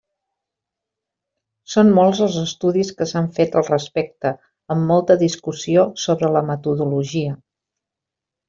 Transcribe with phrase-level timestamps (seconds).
[1.73, 4.33] Són molts els estudis que s'han fet al respecte,
[4.77, 7.39] amb molta discussió sobre la metodologia.